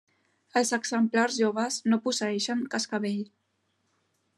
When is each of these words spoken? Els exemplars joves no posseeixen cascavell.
Els 0.61 0.71
exemplars 0.77 1.37
joves 1.43 1.79
no 1.93 2.01
posseeixen 2.07 2.65
cascavell. 2.77 3.23